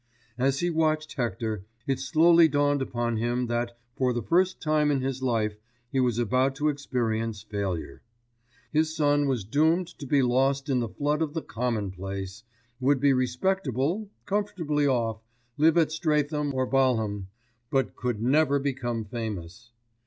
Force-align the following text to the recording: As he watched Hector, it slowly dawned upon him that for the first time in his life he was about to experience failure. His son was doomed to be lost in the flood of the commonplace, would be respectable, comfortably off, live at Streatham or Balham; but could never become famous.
As 0.39 0.61
he 0.61 0.71
watched 0.71 1.13
Hector, 1.13 1.63
it 1.85 1.99
slowly 1.99 2.47
dawned 2.47 2.81
upon 2.81 3.17
him 3.17 3.45
that 3.45 3.77
for 3.95 4.13
the 4.13 4.23
first 4.23 4.59
time 4.59 4.89
in 4.89 5.01
his 5.01 5.21
life 5.21 5.59
he 5.91 5.99
was 5.99 6.17
about 6.17 6.55
to 6.55 6.69
experience 6.69 7.43
failure. 7.43 8.01
His 8.71 8.95
son 8.95 9.27
was 9.27 9.43
doomed 9.43 9.85
to 9.99 10.07
be 10.07 10.23
lost 10.23 10.69
in 10.69 10.79
the 10.79 10.89
flood 10.89 11.21
of 11.21 11.35
the 11.35 11.43
commonplace, 11.43 12.43
would 12.79 12.99
be 12.99 13.13
respectable, 13.13 14.09
comfortably 14.25 14.87
off, 14.87 15.21
live 15.57 15.77
at 15.77 15.91
Streatham 15.91 16.51
or 16.51 16.65
Balham; 16.65 17.27
but 17.69 17.95
could 17.95 18.19
never 18.23 18.57
become 18.57 19.05
famous. 19.05 19.69